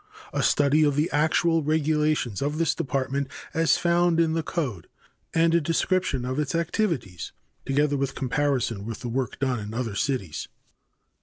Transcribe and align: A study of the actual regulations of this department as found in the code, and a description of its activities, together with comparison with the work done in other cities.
A 0.33 0.41
study 0.41 0.81
of 0.83 0.95
the 0.95 1.11
actual 1.11 1.61
regulations 1.61 2.41
of 2.41 2.57
this 2.57 2.73
department 2.73 3.27
as 3.53 3.77
found 3.77 4.19
in 4.19 4.33
the 4.33 4.41
code, 4.41 4.87
and 5.31 5.53
a 5.53 5.61
description 5.61 6.25
of 6.25 6.39
its 6.39 6.55
activities, 6.55 7.33
together 7.67 7.97
with 7.97 8.15
comparison 8.15 8.83
with 8.83 9.01
the 9.01 9.09
work 9.09 9.37
done 9.37 9.59
in 9.59 9.75
other 9.75 9.93
cities. 9.93 10.47